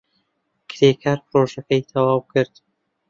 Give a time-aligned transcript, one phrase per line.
[0.69, 2.53] کرێکار پرۆژەکەی تەواو کرد.